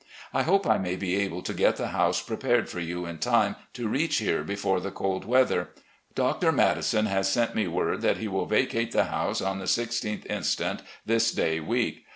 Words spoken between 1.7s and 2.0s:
the